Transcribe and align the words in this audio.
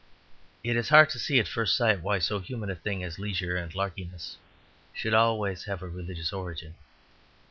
It 0.63 0.75
is 0.75 0.89
hard 0.89 1.11
to 1.11 1.19
see 1.19 1.37
at 1.39 1.47
first 1.47 1.77
sight 1.77 2.01
why 2.01 2.17
so 2.17 2.39
human 2.39 2.71
a 2.71 2.75
thing 2.75 3.03
as 3.03 3.19
leisure 3.19 3.55
and 3.55 3.71
larkiness 3.75 4.35
should 4.95 5.13
always 5.13 5.65
have 5.65 5.83
a 5.83 5.87
religious 5.87 6.33
origin. 6.33 6.73